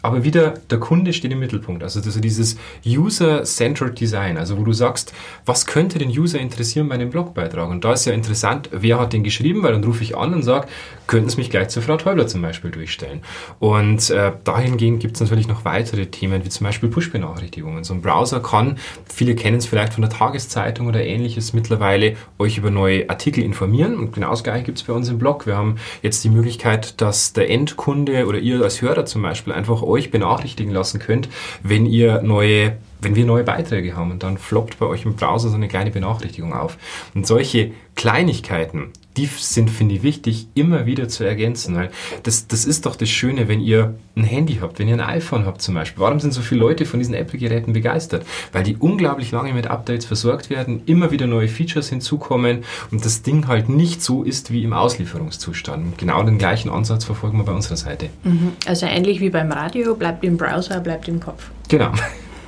aber 0.07 0.25
wieder 0.25 0.55
der 0.71 0.79
Kunde 0.79 1.13
steht 1.13 1.33
im 1.33 1.41
Mittelpunkt. 1.41 1.83
Also 1.83 2.01
das 2.01 2.21
dieses 2.21 2.57
User-Centered 2.87 3.99
Design, 3.99 4.37
also 4.37 4.59
wo 4.59 4.65
du 4.65 4.73
sagst, 4.73 5.13
was 5.45 5.67
könnte 5.67 5.99
den 5.99 6.11
User 6.11 6.39
interessieren 6.39 6.89
bei 6.89 6.95
einem 6.95 7.11
Blogbeitrag? 7.11 7.69
Und 7.69 7.85
da 7.85 7.93
ist 7.93 8.05
ja 8.05 8.13
interessant, 8.13 8.71
wer 8.73 8.99
hat 9.01 9.13
den 9.13 9.23
geschrieben, 9.23 9.63
weil 9.63 9.73
dann 9.73 9.85
rufe 9.85 10.03
ich 10.03 10.17
an 10.17 10.35
und 10.35 10.43
sage, 10.43 10.69
könnten 11.07 11.29
Sie 11.29 11.37
mich 11.37 11.51
gleich 11.51 11.69
zur 11.69 11.83
Frau 11.83 11.97
Täubler 11.97 12.27
zum 12.27 12.43
Beispiel 12.43 12.71
durchstellen. 12.71 13.21
Und 13.59 14.11
äh, 14.11 14.33
dahingehend 14.45 15.01
gibt 15.01 15.17
es 15.17 15.21
natürlich 15.21 15.49
noch 15.49 15.65
weitere 15.65 16.07
Themen, 16.07 16.45
wie 16.45 16.49
zum 16.49 16.65
Beispiel 16.65 16.89
Push-Benachrichtigungen. 16.89 17.85
So 17.85 17.95
ein 17.95 18.03
Browser 18.03 18.41
kann, 18.41 18.79
viele 19.13 19.35
kennen 19.35 19.59
es 19.59 19.67
vielleicht 19.67 19.95
von 19.95 20.03
der 20.03 20.11
Tageszeitung 20.11 20.87
oder 20.87 21.05
ähnliches, 21.05 21.53
mittlerweile 21.53 22.17
euch 22.39 22.59
über 22.59 22.71
neue 22.71 23.09
Artikel 23.09 23.45
informieren. 23.45 23.97
Und 23.99 24.13
genau 24.13 24.31
das 24.31 24.43
gleiche 24.43 24.65
gibt 24.65 24.79
es 24.79 24.85
bei 24.85 24.93
uns 24.93 25.09
im 25.09 25.19
Blog. 25.19 25.47
Wir 25.47 25.57
haben 25.57 25.77
jetzt 26.03 26.25
die 26.25 26.31
Möglichkeit, 26.31 27.01
dass 27.01 27.33
der 27.33 27.51
Endkunde 27.51 28.27
oder 28.27 28.39
ihr 28.39 28.63
als 28.63 28.83
Hörer 28.83 29.07
zum 29.07 29.23
Beispiel 29.23 29.53
einfach 29.53 29.83
euch 29.83 29.96
benachrichtigen 30.11 30.73
lassen 30.73 31.01
könnt, 31.01 31.29
wenn 31.63 31.87
ihr 31.87 32.23
neue 32.23 32.77
wenn 33.01 33.15
wir 33.15 33.27
neue 33.27 33.45
Beiträge 33.45 33.95
haben 33.95 34.11
und 34.11 34.23
dann 34.23 34.39
floppt 34.39 34.79
bei 34.79 34.87
euch 34.87 35.05
im 35.05 35.17
Browser 35.17 35.51
so 35.51 35.55
eine 35.55 35.69
kleine 35.69 35.91
Benachrichtigung 35.91 36.55
auf. 36.55 36.79
Und 37.15 37.27
solche 37.27 37.73
Kleinigkeiten, 37.95 38.91
die 39.17 39.27
sind, 39.27 39.71
finde 39.71 39.97
ich, 39.97 40.03
wichtig, 40.03 40.49
immer 40.55 40.87
wieder 40.87 41.09
zu 41.09 41.25
ergänzen, 41.25 41.75
weil 41.75 41.91
das, 42.23 42.47
das 42.47 42.65
ist 42.65 42.87
doch 42.87 42.97
das 42.97 43.09
Schöne, 43.09 43.49
wenn 43.49 43.61
ihr 43.61 43.95
ein 44.17 44.25
Handy 44.25 44.59
habt, 44.61 44.79
wenn 44.79 44.89
ihr 44.89 44.95
ein 44.95 45.01
iPhone 45.01 45.47
habt 45.47 45.63
zum 45.63 45.75
Beispiel. 45.75 46.03
Warum 46.03 46.21
sind 46.21 46.33
so 46.33 46.41
viele 46.43 46.61
Leute 46.61 46.85
von 46.85 47.01
diesen 47.01 47.15
Apple-Geräten 47.15 47.73
begeistert? 47.73 48.27
Weil 48.53 48.63
die 48.63 48.77
unglaublich 48.77 49.31
lange 49.31 49.53
mit 49.53 49.67
Updates 49.67 50.07
versorgt 50.07 50.51
werden, 50.51 50.83
immer 50.87 51.11
wieder 51.11 51.27
neue 51.27 51.49
Features 51.49 51.89
hinzukommen 51.89 52.65
und 52.91 53.05
das 53.05 53.23
Ding 53.23 53.47
halt 53.49 53.69
nicht 53.69 54.03
so 54.03 54.23
ist 54.23 54.53
wie 54.53 54.63
im 54.63 54.73
Auslieferungszustand. 54.73 55.99
Genau 55.99 56.23
den 56.23 56.39
gleichen 56.39 56.71
Ansatz 56.71 57.05
verfolgen 57.05 57.39
wir 57.39 57.45
bei 57.45 57.53
unserer 57.53 57.77
Seite. 57.77 58.09
Mhm. 58.25 58.53
Also 58.67 58.87
ähnlich 58.87 59.21
wie 59.21 59.31
beim 59.31 59.51
Radio, 59.53 59.95
bleibt 59.95 60.25
im 60.25 60.37
Browser, 60.37 60.81
bleibt 60.81 61.09
im 61.09 61.21
Kopf. 61.21 61.51
Genau. 61.69 61.93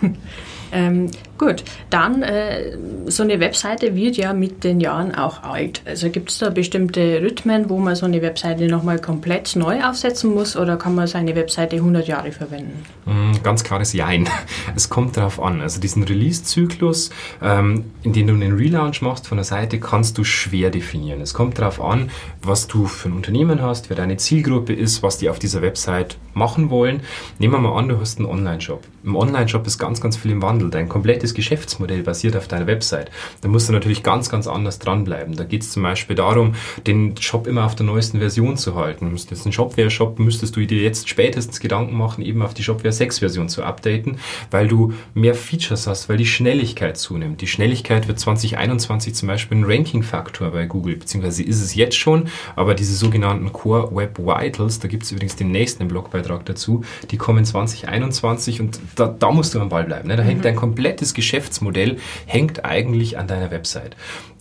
ähm, 0.72 1.10
Gut, 1.38 1.62
dann 1.88 2.22
äh, 2.24 2.76
so 3.06 3.22
eine 3.22 3.38
Webseite 3.38 3.94
wird 3.94 4.16
ja 4.16 4.32
mit 4.32 4.64
den 4.64 4.80
Jahren 4.80 5.14
auch 5.14 5.44
alt. 5.44 5.82
Also 5.86 6.10
gibt 6.10 6.30
es 6.30 6.38
da 6.38 6.50
bestimmte 6.50 7.22
Rhythmen, 7.22 7.70
wo 7.70 7.78
man 7.78 7.94
so 7.94 8.06
eine 8.06 8.20
Webseite 8.22 8.66
nochmal 8.66 9.00
komplett 9.00 9.54
neu 9.54 9.84
aufsetzen 9.84 10.34
muss 10.34 10.56
oder 10.56 10.76
kann 10.76 10.96
man 10.96 11.06
seine 11.06 11.36
Webseite 11.36 11.76
100 11.76 12.08
Jahre 12.08 12.32
verwenden? 12.32 12.84
Mm, 13.06 13.34
ganz 13.44 13.62
klares 13.62 13.92
Jein. 13.92 14.28
Es 14.74 14.90
kommt 14.90 15.16
darauf 15.16 15.40
an. 15.40 15.60
Also 15.60 15.80
diesen 15.80 16.02
Release-Zyklus, 16.02 17.10
ähm, 17.42 17.84
in 18.02 18.12
dem 18.12 18.26
du 18.26 18.34
einen 18.34 18.56
Relaunch 18.56 19.00
machst 19.02 19.26
von 19.26 19.38
der 19.38 19.44
Seite, 19.44 19.78
kannst 19.78 20.18
du 20.18 20.24
schwer 20.24 20.70
definieren. 20.70 21.20
Es 21.20 21.34
kommt 21.34 21.58
darauf 21.58 21.80
an, 21.80 22.10
was 22.42 22.66
du 22.66 22.86
für 22.86 23.08
ein 23.08 23.12
Unternehmen 23.12 23.62
hast, 23.62 23.90
wer 23.90 23.96
deine 23.96 24.16
Zielgruppe 24.16 24.72
ist, 24.72 25.02
was 25.02 25.18
die 25.18 25.30
auf 25.30 25.38
dieser 25.38 25.62
Website 25.62 26.16
machen 26.34 26.70
wollen. 26.70 27.00
Nehmen 27.38 27.54
wir 27.54 27.60
mal 27.60 27.78
an, 27.78 27.88
du 27.88 28.00
hast 28.00 28.18
einen 28.18 28.28
Online-Shop. 28.28 28.82
Im 29.04 29.16
Online-Shop 29.16 29.66
ist 29.66 29.78
ganz, 29.78 30.00
ganz 30.00 30.16
viel 30.16 30.32
im 30.32 30.42
Wandel. 30.42 30.70
Dein 30.70 30.88
komplettes 30.88 31.27
komplettes 31.28 31.34
Geschäftsmodell 31.34 32.02
basiert 32.02 32.36
auf 32.36 32.48
deiner 32.48 32.66
Website, 32.66 33.10
dann 33.40 33.50
musst 33.50 33.68
du 33.68 33.72
natürlich 33.72 34.02
ganz, 34.02 34.28
ganz 34.28 34.46
anders 34.46 34.78
dranbleiben. 34.78 35.36
Da 35.36 35.44
geht 35.44 35.62
es 35.62 35.72
zum 35.72 35.82
Beispiel 35.82 36.16
darum, 36.16 36.54
den 36.86 37.16
Shop 37.16 37.46
immer 37.46 37.64
auf 37.64 37.74
der 37.74 37.86
neuesten 37.86 38.18
Version 38.18 38.56
zu 38.56 38.74
halten. 38.74 39.10
Müsst 39.10 39.30
jetzt 39.30 39.46
ein 39.46 39.52
Shopware-Shop, 39.52 40.18
müsstest 40.18 40.56
du 40.56 40.66
dir 40.66 40.82
jetzt 40.82 41.08
spätestens 41.08 41.60
Gedanken 41.60 41.96
machen, 41.96 42.24
eben 42.24 42.42
auf 42.42 42.54
die 42.54 42.62
Shopware 42.62 42.92
6 42.92 43.20
Version 43.20 43.48
zu 43.48 43.62
updaten, 43.62 44.18
weil 44.50 44.68
du 44.68 44.92
mehr 45.14 45.34
Features 45.34 45.86
hast, 45.86 46.08
weil 46.08 46.16
die 46.16 46.26
Schnelligkeit 46.26 46.96
zunimmt. 46.96 47.40
Die 47.40 47.46
Schnelligkeit 47.46 48.08
wird 48.08 48.18
2021 48.18 49.14
zum 49.14 49.28
Beispiel 49.28 49.58
ein 49.58 49.64
Ranking-Faktor 49.64 50.50
bei 50.50 50.66
Google, 50.66 50.96
beziehungsweise 50.96 51.42
ist 51.42 51.62
es 51.62 51.74
jetzt 51.74 51.96
schon, 51.96 52.28
aber 52.56 52.74
diese 52.74 52.94
sogenannten 52.94 53.52
Core 53.52 53.94
Web 53.94 54.18
Vitals, 54.18 54.78
da 54.80 54.88
gibt 54.88 55.04
es 55.04 55.12
übrigens 55.12 55.36
den 55.36 55.50
nächsten 55.50 55.88
Blogbeitrag 55.88 56.44
dazu, 56.44 56.84
die 57.10 57.16
kommen 57.16 57.44
2021 57.44 58.60
und 58.60 58.80
da, 58.96 59.06
da 59.06 59.30
musst 59.30 59.54
du 59.54 59.60
am 59.60 59.68
Ball 59.68 59.84
bleiben. 59.84 60.08
Ne? 60.08 60.16
Da 60.16 60.22
mhm. 60.22 60.28
hängt 60.28 60.44
dein 60.44 60.56
komplettes 60.56 61.14
Geschäftsmodell 61.18 61.98
hängt 62.26 62.64
eigentlich 62.64 63.18
an 63.18 63.26
deiner 63.26 63.50
Website. 63.50 63.96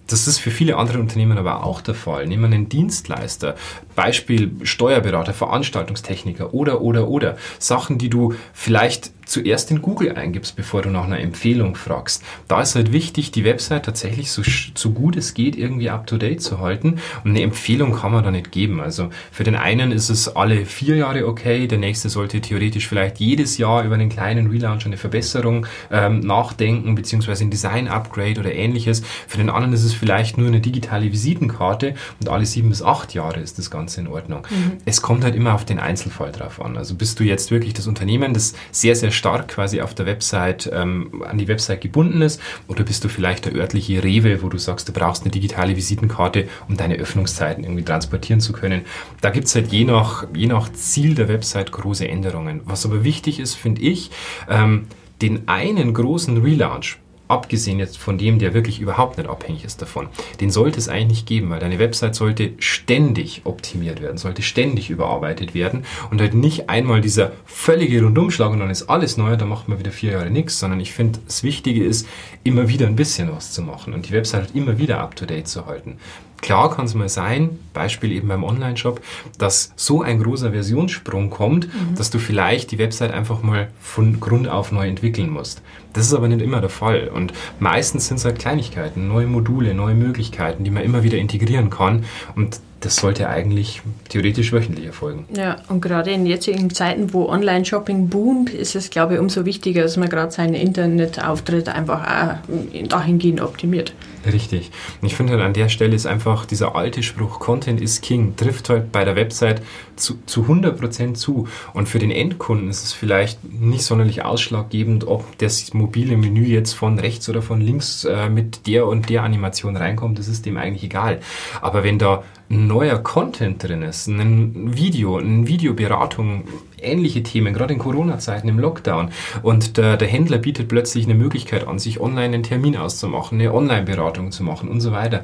Das 0.08 0.26
ist 0.28 0.38
für 0.38 0.52
viele 0.52 0.78
andere 0.78 1.00
Unternehmen 1.00 1.38
aber 1.38 1.66
auch 1.66 1.82
der 1.82 1.96
Fall. 1.96 2.28
Nehmen 2.28 2.44
wir 2.44 2.56
einen 2.56 2.70
Dienstleister, 2.70 3.56
Beispiel 3.96 4.52
Steuerberater, 4.64 5.34
Veranstaltungstechniker 5.34 6.54
oder, 6.54 6.82
oder, 6.82 7.10
oder. 7.10 7.36
Sachen, 7.60 7.98
die 7.98 8.10
du 8.10 8.34
vielleicht 8.54 9.12
zuerst 9.28 9.72
in 9.72 9.82
Google 9.82 10.14
eingibst, 10.14 10.56
bevor 10.56 10.82
du 10.82 10.90
nach 10.90 11.06
einer 11.06 11.20
Empfehlung 11.20 11.76
fragst. 11.76 12.24
Da 12.48 12.62
ist 12.62 12.76
halt 12.76 12.92
wichtig, 12.92 13.32
die 13.32 13.44
Website 13.44 13.86
tatsächlich 13.86 14.32
so, 14.32 14.42
so 14.76 14.92
gut 14.92 15.16
es 15.16 15.34
geht 15.34 15.56
irgendwie 15.56 15.90
up-to-date 15.90 16.42
zu 16.42 16.60
halten. 16.60 17.00
Und 17.24 17.32
eine 17.32 17.42
Empfehlung 17.42 17.94
kann 17.94 18.12
man 18.12 18.24
da 18.24 18.32
nicht 18.32 18.52
geben. 18.52 18.80
Also 18.80 19.10
für 19.32 19.44
den 19.44 19.56
einen 19.56 19.92
ist 19.92 20.10
es 20.10 20.36
alle 20.36 20.66
vier 20.66 20.96
Jahre 20.96 21.28
okay, 21.28 21.68
der 21.68 21.78
nächste 21.78 22.10
sollte 22.10 22.42
theoretisch 22.42 22.88
vielleicht 22.88 23.20
jedes 23.20 23.58
Jahr 23.58 23.84
über 23.84 23.96
einen 23.96 24.10
kleinen 24.10 24.48
Relaunch, 24.48 24.86
eine 24.86 24.98
Verbesserung 24.98 25.66
ähm, 25.92 26.22
nachdenken, 26.22 26.96
beziehungsweise 26.96 27.44
ein 27.44 27.52
Design-Upgrade 27.52 28.40
oder 28.40 28.54
ähnliches. 28.54 29.04
Für 29.28 29.38
den 29.38 29.50
anderen 29.50 29.74
ist 29.74 29.84
es 29.84 29.94
vielleicht 29.94 30.38
nur 30.38 30.48
eine 30.48 30.60
digitale 30.60 31.12
Visitenkarte 31.12 31.96
und 32.20 32.30
alle 32.30 32.46
sieben 32.46 32.70
bis 32.70 32.82
acht 32.82 33.14
Jahre 33.14 33.40
ist 33.40 33.58
das 33.58 33.70
Ganze 33.70 34.02
in 34.02 34.08
Ordnung. 34.08 34.48
Mhm. 34.50 34.74
Es 34.86 35.02
kommt 35.02 35.24
halt 35.24 35.36
immer 35.36 35.54
auf 35.54 35.66
den 35.66 35.80
Einzelfall 35.80 36.32
drauf 36.32 36.62
an. 36.62 36.78
Also 36.78 36.96
bist 36.96 37.20
du 37.20 37.24
jetzt 37.24 37.52
wirklich 37.52 37.74
das 37.74 37.88
Unternehmen, 37.88 38.34
das 38.34 38.54
sehr, 38.72 38.96
sehr 38.96 39.12
stark 39.18 39.50
quasi 39.50 39.82
auf 39.82 39.94
der 39.94 40.06
Website, 40.06 40.70
ähm, 40.74 41.24
an 41.28 41.38
die 41.38 41.48
Website 41.48 41.82
gebunden 41.82 42.22
ist, 42.22 42.42
oder 42.68 42.84
bist 42.84 43.04
du 43.04 43.10
vielleicht 43.10 43.46
der 43.46 43.56
örtliche 43.56 44.04
Rewe, 44.04 44.42
wo 44.42 44.50
du 44.50 44.58
sagst, 44.58 44.88
du 44.88 44.94
brauchst 44.94 45.24
eine 45.24 45.32
digitale 45.32 45.76
Visitenkarte, 45.76 46.48
um 46.70 46.78
deine 46.78 46.96
Öffnungszeiten 46.96 47.64
irgendwie 47.64 47.84
transportieren 47.84 48.40
zu 48.40 48.54
können. 48.54 48.82
Da 49.22 49.30
gibt 49.30 49.48
es 49.48 49.56
halt 49.56 49.72
je 49.72 49.84
nach, 49.84 50.26
je 50.34 50.48
nach 50.48 50.72
Ziel 50.72 51.16
der 51.16 51.28
Website 51.28 51.72
große 51.72 52.08
Änderungen. 52.08 52.62
Was 52.66 52.86
aber 52.86 53.04
wichtig 53.04 53.40
ist, 53.40 53.56
finde 53.56 53.82
ich, 53.82 54.12
ähm, 54.50 54.88
den 55.22 55.48
einen 55.48 55.94
großen 55.94 56.38
Relaunch, 56.38 57.00
abgesehen 57.28 57.80
jetzt 57.80 57.98
von 57.98 58.18
dem, 58.18 58.40
der 58.40 58.54
wirklich 58.54 58.80
überhaupt 58.80 59.18
nicht 59.18 59.30
abhängig 59.30 59.66
ist 59.66 59.82
davon, 59.82 60.08
den 60.40 60.52
sollte 60.52 60.80
es 60.80 60.88
eigentlich 60.88 61.18
nicht 61.18 61.26
geben, 61.26 61.50
weil 61.50 61.60
deine 61.60 61.80
Website 61.80 62.16
sollte 62.16 62.52
ständig 62.60 63.42
optimiert 63.46 64.02
werden, 64.02 64.18
sollte 64.18 64.42
ständig 64.42 64.90
überarbeitet 64.90 65.54
werden 65.54 65.84
und 66.12 66.22
halt 66.22 66.34
nicht 66.34 66.70
einmal 66.70 67.02
dieser 67.02 67.32
völlige 67.46 68.04
Rundumschlag 68.04 68.52
und 68.52 68.60
dann 68.60 68.70
ist 68.70 68.90
alles 68.90 69.18
neu, 69.18 69.36
dann 69.36 69.50
macht 69.50 69.68
man 69.68 69.80
wieder 69.80 69.92
vier 69.92 70.12
Jahre 70.12 70.30
nichts, 70.30 70.60
sondern 70.60 70.80
ich 70.80 70.94
finde, 70.94 71.20
das 71.26 71.44
Wichtige 71.44 71.84
ist, 71.84 72.08
immer 72.44 72.70
wieder 72.70 72.88
ein 72.88 72.96
bisschen 72.96 73.32
was 73.32 73.52
zu 73.52 73.62
machen 73.62 73.94
und 73.94 74.08
die 74.08 74.14
Website 74.14 74.42
halt 74.42 74.56
immer 74.56 74.78
wieder 74.78 75.00
up 75.00 75.16
to 75.16 75.26
date 75.26 75.48
zu 75.48 75.66
halten. 75.66 75.98
Klar 76.42 76.76
kann 76.76 76.86
es 76.86 76.94
mal 76.94 77.10
sein, 77.10 77.58
Beispiel 77.74 78.12
eben 78.12 78.28
beim 78.28 78.44
Online-Shop, 78.44 79.02
dass 79.38 79.72
so 79.76 80.02
ein 80.02 80.22
großer 80.22 80.52
Versionssprung 80.52 81.30
kommt, 81.30 81.68
mhm. 81.68 81.96
dass 81.96 82.10
du 82.10 82.20
vielleicht 82.20 82.72
die 82.72 82.78
Website 82.78 83.12
einfach 83.12 83.42
mal 83.42 83.70
von 83.80 84.20
Grund 84.20 84.48
auf 84.48 84.72
neu 84.72 84.88
entwickeln 84.88 85.30
musst. 85.30 85.62
Das 85.94 86.06
ist 86.06 86.14
aber 86.14 86.28
nicht 86.28 86.42
immer 86.42 86.62
der 86.62 86.70
Fall. 86.70 87.10
Und 87.14 87.34
meistens 87.60 88.08
sind 88.08 88.18
es 88.18 88.26
halt 88.26 88.38
Kleinigkeiten, 88.38 89.08
neue 89.08 89.26
Module, 89.26 89.74
neue 89.74 89.96
Möglichkeiten, 89.96 90.64
die 90.64 90.70
man 90.70 90.84
immer 90.84 91.02
wieder 91.02 91.18
integrieren 91.18 91.72
kann. 91.72 92.06
Und 92.36 92.60
das 92.82 92.98
sollte 92.98 93.28
eigentlich 93.28 93.82
theoretisch 94.10 94.54
wöchentlich 94.54 94.86
erfolgen. 94.86 95.26
Ja, 95.36 95.58
und 95.68 95.82
gerade 95.82 96.12
in 96.12 96.28
jetzigen 96.28 96.70
Zeiten, 96.70 97.14
wo 97.14 97.28
Online-Shopping 97.28 98.10
boomt, 98.10 98.52
ist 98.52 98.76
es, 98.76 98.92
glaube 98.92 99.16
ich, 99.16 99.20
umso 99.20 99.46
wichtiger, 99.46 99.82
dass 99.82 99.98
man 99.98 100.10
gerade 100.10 100.32
seinen 100.32 100.54
Internetauftritt 100.54 101.70
einfach 101.70 102.06
auch 102.06 102.88
dahingehend 102.88 103.42
optimiert. 103.42 103.94
Richtig. 104.26 104.72
Ich 105.02 105.16
finde 105.16 105.34
halt 105.34 105.44
an 105.44 105.54
der 105.54 105.70
Stelle 105.70 105.96
ist 105.96 106.06
einfach 106.06 106.46
dieser 106.46 106.76
alte 106.76 107.04
Spruch, 107.04 107.40
Content 107.40 107.80
is 107.80 108.02
King, 108.02 108.36
trifft 108.36 108.70
halt 108.70 108.92
bei 108.92 109.06
der 109.06 109.16
Website 109.16 109.62
zu, 109.96 110.20
zu 110.26 110.44
100% 110.44 111.14
zu. 111.14 111.48
Und 111.74 111.88
für 111.88 112.00
den 112.00 112.12
Endkunden 112.12 112.70
ist 112.70 112.84
es 112.84 112.94
vielleicht 112.94 113.44
nicht 113.44 113.84
sonderlich 113.84 114.24
ausschlaggebend, 114.24 115.06
ob 115.08 115.38
das 115.38 115.74
mobile 115.74 116.18
Menü 116.18 116.46
jetzt 116.46 116.74
von 116.74 117.00
rechts 117.00 117.30
oder 117.30 117.42
von 117.42 117.62
links 117.62 118.06
äh, 118.06 118.30
mit 118.30 118.68
der 118.68 118.88
und 118.88 119.10
der 119.10 119.24
Animation 119.24 119.78
reinkommt. 119.78 120.20
Das 120.20 120.28
ist 120.28 120.46
dem 120.46 120.58
eigentlich 120.58 120.84
egal. 120.84 121.20
Aber 121.62 121.84
wenn 121.84 122.00
da 122.00 122.24
neuer 122.50 123.00
Content 123.00 123.62
drin 123.64 123.82
ist, 123.82 124.08
ein 124.08 124.76
Video, 124.76 125.18
eine 125.18 125.48
Videoberatung, 125.48 126.46
ähnliche 126.82 127.24
Themen, 127.24 127.54
gerade 127.54 127.74
in 127.74 127.80
Corona-Zeiten, 127.80 128.48
im 128.48 128.60
Lockdown. 128.60 129.12
Und 129.42 129.78
der, 129.78 129.98
der 129.98 130.08
Händler 130.08 130.38
bietet 130.38 130.68
plötzlich 130.68 131.06
eine 131.06 131.16
Möglichkeit 131.16 131.68
an, 131.68 131.80
sich 131.80 132.00
online 132.00 132.36
einen 132.36 132.44
Termin 132.44 132.78
auszumachen, 132.78 133.40
eine 133.40 133.54
Online-Beratung 133.54 134.32
zu 134.32 134.44
machen 134.44 134.70
und 134.70 134.82
so 134.82 134.92
weiter. 134.92 135.24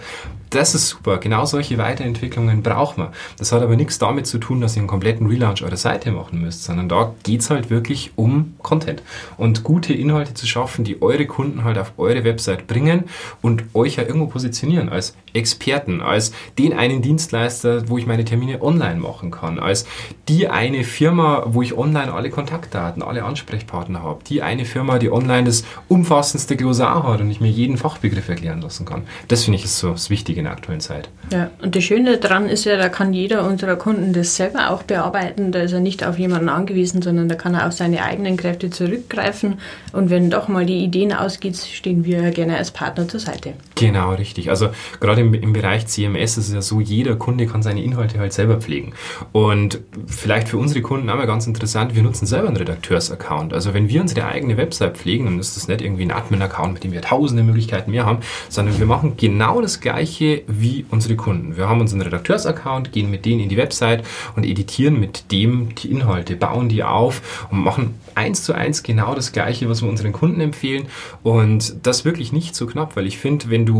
Das 0.53 0.75
ist 0.75 0.89
super. 0.89 1.17
Genau 1.17 1.45
solche 1.45 1.79
Weiterentwicklungen 1.79 2.61
braucht 2.61 2.99
man. 2.99 3.07
Das 3.39 3.51
hat 3.51 3.63
aber 3.63 3.75
nichts 3.75 3.97
damit 3.97 4.27
zu 4.27 4.37
tun, 4.37 4.61
dass 4.61 4.75
ihr 4.75 4.81
einen 4.81 4.87
kompletten 4.87 5.25
Relaunch 5.25 5.63
eurer 5.63 5.77
Seite 5.77 6.11
machen 6.11 6.39
müsst, 6.41 6.63
sondern 6.63 6.87
da 6.87 7.11
geht's 7.23 7.49
halt 7.49 7.71
wirklich 7.71 8.11
um 8.15 8.53
Content 8.61 9.01
und 9.37 9.63
gute 9.63 9.93
Inhalte 9.93 10.35
zu 10.35 10.45
schaffen, 10.45 10.83
die 10.83 11.01
eure 11.01 11.25
Kunden 11.25 11.63
halt 11.63 11.79
auf 11.79 11.93
eure 11.97 12.23
Website 12.23 12.67
bringen 12.67 13.05
und 13.41 13.63
euch 13.73 13.95
ja 13.95 14.03
irgendwo 14.03 14.27
positionieren 14.27 14.89
als 14.89 15.15
Experten, 15.33 16.01
als 16.01 16.33
den 16.59 16.73
einen 16.73 17.01
Dienstleister, 17.01 17.89
wo 17.89 17.97
ich 17.97 18.05
meine 18.05 18.23
Termine 18.23 18.61
online 18.61 18.99
machen 18.99 19.31
kann, 19.31 19.57
als 19.57 19.87
die 20.27 20.47
eine 20.47 20.83
Firma, 20.83 21.42
wo 21.47 21.61
ich 21.61 21.77
online 21.77 22.13
alle 22.13 22.29
Kontaktdaten, 22.29 23.03
alle 23.03 23.23
Ansprechpartner 23.23 24.03
habe, 24.03 24.23
die 24.27 24.41
eine 24.41 24.65
Firma, 24.65 24.99
die 24.99 25.11
online 25.11 25.45
das 25.45 25.63
umfassendste 25.87 26.55
Glossar 26.55 27.03
hat 27.03 27.21
und 27.21 27.29
ich 27.29 27.41
mir 27.41 27.49
jeden 27.49 27.77
Fachbegriff 27.77 28.29
erklären 28.29 28.61
lassen 28.61 28.85
kann. 28.85 29.03
Das 29.27 29.43
finde 29.43 29.59
ich 29.59 29.65
ist 29.65 29.79
so 29.79 29.91
das 29.91 30.09
Wichtige 30.09 30.39
in 30.39 30.45
der 30.45 30.53
aktuellen 30.53 30.81
Zeit. 30.81 31.09
Ja, 31.31 31.49
und 31.61 31.75
das 31.75 31.83
Schöne 31.83 32.17
daran 32.17 32.47
ist 32.47 32.65
ja, 32.65 32.77
da 32.77 32.89
kann 32.89 33.13
jeder 33.13 33.45
unserer 33.47 33.75
Kunden 33.75 34.13
das 34.13 34.35
selber 34.35 34.69
auch 34.69 34.83
bearbeiten. 34.83 35.51
Da 35.51 35.59
ist 35.59 35.73
er 35.73 35.79
nicht 35.79 36.05
auf 36.05 36.19
jemanden 36.19 36.49
angewiesen, 36.49 37.01
sondern 37.01 37.29
da 37.29 37.35
kann 37.35 37.53
er 37.53 37.67
auf 37.67 37.73
seine 37.73 38.03
eigenen 38.03 38.37
Kräfte 38.37 38.69
zurückgreifen. 38.69 39.59
Und 39.91 40.09
wenn 40.09 40.29
doch 40.29 40.47
mal 40.47 40.65
die 40.65 40.83
Ideen 40.83 41.13
ausgeht, 41.13 41.57
stehen 41.57 42.05
wir 42.05 42.31
gerne 42.31 42.57
als 42.57 42.71
Partner 42.71 43.07
zur 43.07 43.19
Seite. 43.19 43.53
Genau, 43.83 44.13
richtig. 44.13 44.49
Also 44.49 44.69
gerade 45.01 45.19
im, 45.19 45.33
im 45.33 45.51
Bereich 45.51 45.87
CMS 45.87 46.37
ist 46.37 46.47
es 46.47 46.53
ja 46.53 46.61
so, 46.61 46.79
jeder 46.79 47.17
Kunde 47.17 47.47
kann 47.47 47.61
seine 47.61 47.83
Inhalte 47.83 48.17
halt 48.17 48.31
selber 48.31 48.61
pflegen. 48.61 48.93
Und 49.33 49.81
vielleicht 50.07 50.47
für 50.47 50.57
unsere 50.57 50.81
Kunden 50.81 51.09
auch 51.09 51.17
mal 51.17 51.27
ganz 51.27 51.47
interessant, 51.47 51.93
wir 51.93 52.01
nutzen 52.01 52.25
selber 52.25 52.47
einen 52.47 52.55
Redakteursaccount. 52.55 53.53
Also 53.53 53.73
wenn 53.73 53.89
wir 53.89 53.99
unsere 53.99 54.25
eigene 54.25 54.55
Website 54.55 54.97
pflegen, 54.97 55.25
dann 55.25 55.37
ist 55.37 55.57
das 55.57 55.67
nicht 55.67 55.81
irgendwie 55.81 56.03
ein 56.03 56.11
Admin-Account, 56.11 56.75
mit 56.75 56.85
dem 56.85 56.93
wir 56.93 57.01
tausende 57.01 57.43
Möglichkeiten 57.43 57.91
mehr 57.91 58.05
haben, 58.05 58.19
sondern 58.47 58.79
wir 58.79 58.85
machen 58.85 59.17
genau 59.17 59.59
das 59.59 59.81
gleiche 59.81 60.43
wie 60.47 60.85
unsere 60.89 61.17
Kunden. 61.17 61.57
Wir 61.57 61.67
haben 61.67 61.81
unseren 61.81 61.99
Redakteurs-Account, 61.99 62.93
gehen 62.93 63.11
mit 63.11 63.25
denen 63.25 63.41
in 63.41 63.49
die 63.49 63.57
Website 63.57 64.05
und 64.37 64.45
editieren 64.45 64.97
mit 64.97 65.29
dem 65.33 65.75
die 65.75 65.91
Inhalte, 65.91 66.37
bauen 66.37 66.69
die 66.69 66.83
auf 66.83 67.47
und 67.51 67.61
machen 67.61 67.95
eins 68.15 68.43
zu 68.43 68.53
eins 68.53 68.83
genau 68.83 69.15
das 69.15 69.31
Gleiche, 69.31 69.69
was 69.69 69.81
wir 69.81 69.89
unseren 69.89 70.13
Kunden 70.13 70.39
empfehlen. 70.39 70.85
Und 71.21 71.75
das 71.83 72.05
wirklich 72.05 72.31
nicht 72.31 72.55
so 72.55 72.65
knapp, 72.65 72.95
weil 72.95 73.07
ich 73.07 73.17
finde, 73.17 73.49
wenn 73.49 73.65
du 73.65 73.72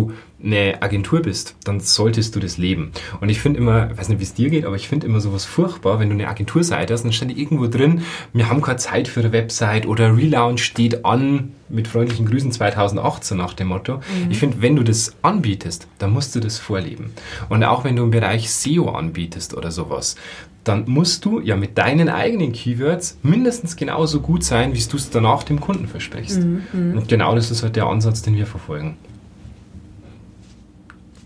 eine 0.44 0.82
Agentur 0.82 1.22
bist, 1.22 1.56
dann 1.64 1.80
solltest 1.80 2.36
du 2.36 2.40
das 2.40 2.58
leben. 2.58 2.92
Und 3.22 3.30
ich 3.30 3.40
finde 3.40 3.60
immer, 3.60 3.92
ich 3.92 3.98
weiß 3.98 4.10
nicht, 4.10 4.20
wie 4.20 4.26
es 4.26 4.34
dir 4.34 4.50
geht, 4.50 4.66
aber 4.66 4.76
ich 4.76 4.90
finde 4.90 5.08
immer 5.08 5.22
sowas 5.22 5.46
furchtbar, 5.46 6.00
wenn 6.00 6.10
du 6.10 6.16
eine 6.16 6.28
Agenturseite 6.28 6.94
hast, 6.94 7.04
dann 7.04 7.14
steht 7.14 7.38
irgendwo 7.38 7.68
drin, 7.68 8.02
wir 8.34 8.50
haben 8.50 8.62
keine 8.62 8.78
Zeit 8.78 9.08
für 9.08 9.22
eine 9.22 9.32
Website 9.32 9.86
oder 9.86 10.16
Relaunch 10.16 10.64
steht 10.64 11.06
an 11.06 11.54
mit 11.70 11.88
freundlichen 11.88 12.26
Grüßen 12.26 12.52
2018 12.52 13.38
nach 13.38 13.54
dem 13.54 13.68
Motto. 13.68 13.98
Mhm. 13.98 14.32
Ich 14.32 14.40
finde, 14.40 14.62
wenn 14.62 14.76
du 14.76 14.84
das 14.84 15.16
anbietest, 15.22 15.88
dann 15.98 16.12
musst 16.12 16.36
du 16.36 16.40
das 16.40 16.60
vorleben. 16.60 17.14
Und 17.50 17.64
auch 17.64 17.84
wenn 17.84 17.96
du 17.96 18.04
im 18.04 18.12
Bereich 18.12 18.52
SEO 18.52 18.90
anbietest 18.90 19.56
oder 19.56 19.72
sowas, 19.72 20.16
dann 20.64 20.86
musst 20.88 21.26
du 21.26 21.40
ja 21.40 21.56
mit 21.56 21.78
deinen 21.78 22.10
eigenen 22.10 22.54
Keywords 22.54 23.18
mindestens 23.22 23.76
genauso 23.76 24.22
gut 24.22 24.44
sein, 24.44 24.74
wie 24.74 24.84
du 24.84 24.98
es 24.98 25.10
danach 25.10 25.44
dem 25.44 25.60
Kunden 25.60 25.88
versprichst. 25.88 26.42
Mhm. 26.42 26.98
Und 26.98 27.08
genau 27.08 27.36
das 27.36 27.52
ist 27.52 27.64
halt 27.64 27.76
der 27.76 27.88
Ansatz, 27.88 28.22
den 28.22 28.36
wir 28.36 28.46
verfolgen. 28.46 28.98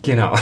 Genau. 0.08 0.34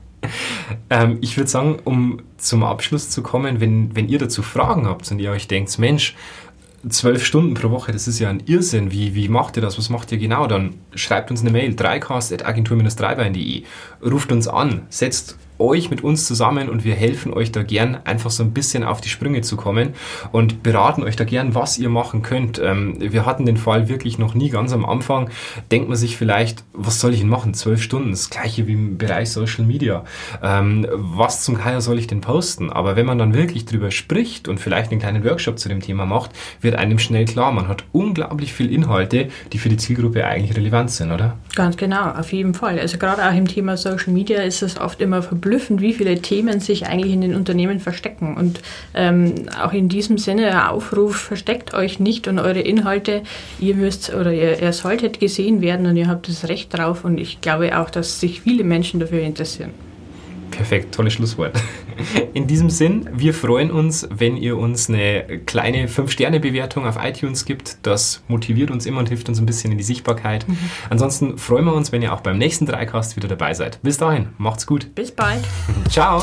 ähm, 0.90 1.18
ich 1.20 1.36
würde 1.36 1.48
sagen, 1.48 1.78
um 1.84 2.20
zum 2.36 2.64
Abschluss 2.64 3.10
zu 3.10 3.22
kommen, 3.22 3.60
wenn, 3.60 3.94
wenn 3.94 4.08
ihr 4.08 4.18
dazu 4.18 4.42
Fragen 4.42 4.88
habt 4.88 5.08
und 5.12 5.20
ihr 5.20 5.30
euch 5.30 5.46
denkt, 5.46 5.78
Mensch, 5.78 6.16
zwölf 6.88 7.24
Stunden 7.24 7.54
pro 7.54 7.70
Woche, 7.70 7.92
das 7.92 8.08
ist 8.08 8.18
ja 8.18 8.28
ein 8.28 8.42
Irrsinn. 8.44 8.90
Wie, 8.90 9.14
wie 9.14 9.28
macht 9.28 9.56
ihr 9.56 9.62
das? 9.62 9.78
Was 9.78 9.88
macht 9.88 10.10
ihr 10.10 10.18
genau? 10.18 10.48
Dann 10.48 10.74
schreibt 10.96 11.30
uns 11.30 11.42
eine 11.42 11.52
Mail, 11.52 11.74
3cast.agentur-3bein.de. 11.74 13.62
Ruft 14.04 14.32
uns 14.32 14.48
an, 14.48 14.82
setzt 14.88 15.38
euch 15.62 15.90
mit 15.90 16.02
uns 16.04 16.26
zusammen 16.26 16.68
und 16.68 16.84
wir 16.84 16.94
helfen 16.94 17.32
euch 17.32 17.52
da 17.52 17.62
gern 17.62 17.98
einfach 18.04 18.30
so 18.30 18.42
ein 18.42 18.52
bisschen 18.52 18.84
auf 18.84 19.00
die 19.00 19.08
Sprünge 19.08 19.42
zu 19.42 19.56
kommen 19.56 19.90
und 20.32 20.62
beraten 20.62 21.02
euch 21.02 21.16
da 21.16 21.24
gern, 21.24 21.54
was 21.54 21.78
ihr 21.78 21.88
machen 21.88 22.22
könnt. 22.22 22.60
Ähm, 22.62 22.96
wir 22.98 23.24
hatten 23.24 23.46
den 23.46 23.56
Fall 23.56 23.88
wirklich 23.88 24.18
noch 24.18 24.34
nie 24.34 24.50
ganz 24.50 24.72
am 24.72 24.84
Anfang. 24.84 25.30
Denkt 25.70 25.88
man 25.88 25.96
sich 25.96 26.16
vielleicht, 26.16 26.64
was 26.72 27.00
soll 27.00 27.14
ich 27.14 27.20
denn 27.20 27.28
machen? 27.28 27.54
Zwölf 27.54 27.82
Stunden, 27.82 28.10
das 28.10 28.28
gleiche 28.28 28.66
wie 28.66 28.72
im 28.72 28.98
Bereich 28.98 29.30
Social 29.30 29.64
Media. 29.64 30.04
Ähm, 30.42 30.86
was 30.92 31.44
zum 31.44 31.56
Geier 31.56 31.80
soll 31.80 31.98
ich 31.98 32.08
denn 32.08 32.20
posten? 32.20 32.70
Aber 32.70 32.96
wenn 32.96 33.06
man 33.06 33.18
dann 33.18 33.34
wirklich 33.34 33.64
drüber 33.64 33.90
spricht 33.90 34.48
und 34.48 34.58
vielleicht 34.58 34.90
einen 34.90 35.00
kleinen 35.00 35.24
Workshop 35.24 35.58
zu 35.58 35.68
dem 35.68 35.80
Thema 35.80 36.06
macht, 36.06 36.32
wird 36.60 36.74
einem 36.74 36.98
schnell 36.98 37.24
klar, 37.24 37.52
man 37.52 37.68
hat 37.68 37.84
unglaublich 37.92 38.52
viel 38.52 38.72
Inhalte, 38.72 39.28
die 39.52 39.58
für 39.58 39.68
die 39.68 39.76
Zielgruppe 39.76 40.24
eigentlich 40.26 40.56
relevant 40.56 40.90
sind, 40.90 41.12
oder? 41.12 41.38
Ganz 41.54 41.76
genau, 41.76 42.10
auf 42.10 42.32
jeden 42.32 42.54
Fall. 42.54 42.80
Also 42.80 42.98
gerade 42.98 43.24
auch 43.24 43.34
im 43.34 43.46
Thema 43.46 43.76
Social 43.76 44.12
Media 44.12 44.42
ist 44.42 44.62
es 44.62 44.78
oft 44.80 45.00
immer 45.00 45.22
verblüffend 45.22 45.51
verblüffend, 45.52 45.80
wie 45.80 45.92
viele 45.92 46.20
Themen 46.20 46.60
sich 46.60 46.86
eigentlich 46.86 47.12
in 47.12 47.20
den 47.20 47.34
Unternehmen 47.34 47.78
verstecken. 47.78 48.36
Und 48.36 48.60
ähm, 48.94 49.34
auch 49.62 49.72
in 49.72 49.88
diesem 49.88 50.18
Sinne 50.18 50.42
der 50.42 50.72
Aufruf, 50.72 51.16
versteckt 51.16 51.74
euch 51.74 52.00
nicht 52.00 52.26
und 52.28 52.38
eure 52.38 52.60
Inhalte, 52.60 53.22
ihr 53.60 53.74
müsst 53.74 54.14
oder 54.14 54.32
ihr, 54.32 54.60
ihr 54.60 54.72
solltet 54.72 55.20
gesehen 55.20 55.60
werden 55.60 55.86
und 55.86 55.96
ihr 55.96 56.08
habt 56.08 56.28
das 56.28 56.48
Recht 56.48 56.76
drauf. 56.76 57.04
Und 57.04 57.18
ich 57.18 57.40
glaube 57.40 57.78
auch, 57.78 57.90
dass 57.90 58.20
sich 58.20 58.40
viele 58.40 58.64
Menschen 58.64 59.00
dafür 59.00 59.20
interessieren. 59.20 59.91
Perfekt, 60.52 60.94
tolles 60.94 61.14
Schlusswort. 61.14 61.60
In 62.34 62.46
diesem 62.46 62.70
Sinn, 62.70 63.08
wir 63.12 63.34
freuen 63.34 63.70
uns, 63.70 64.08
wenn 64.10 64.36
ihr 64.36 64.56
uns 64.56 64.88
eine 64.88 65.40
kleine 65.46 65.88
5-Sterne-Bewertung 65.88 66.86
auf 66.86 66.96
iTunes 67.02 67.44
gibt. 67.44 67.78
Das 67.82 68.22
motiviert 68.28 68.70
uns 68.70 68.86
immer 68.86 69.00
und 69.00 69.08
hilft 69.08 69.28
uns 69.28 69.40
ein 69.40 69.46
bisschen 69.46 69.72
in 69.72 69.78
die 69.78 69.84
Sichtbarkeit. 69.84 70.48
Mhm. 70.48 70.58
Ansonsten 70.90 71.38
freuen 71.38 71.64
wir 71.64 71.74
uns, 71.74 71.92
wenn 71.92 72.02
ihr 72.02 72.12
auch 72.12 72.20
beim 72.20 72.38
nächsten 72.38 72.66
Dreicast 72.66 73.16
wieder 73.16 73.28
dabei 73.28 73.54
seid. 73.54 73.82
Bis 73.82 73.98
dahin, 73.98 74.28
macht's 74.38 74.66
gut. 74.66 74.94
Bis 74.94 75.10
bald. 75.10 75.42
Ciao. 75.90 76.22